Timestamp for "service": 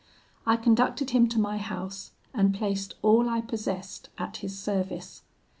4.57-5.21